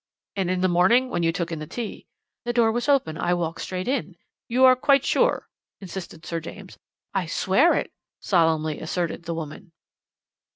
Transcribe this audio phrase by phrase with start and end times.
[0.35, 2.07] "'And in the morning when you took in the tea?'
[2.45, 3.19] "'The door was open.
[3.19, 4.15] I walked straight in.'
[4.47, 5.47] "'You are quite sure?'
[5.79, 6.79] insisted Sir James.
[7.13, 9.73] "'I swear it,' solemnly asserted the woman.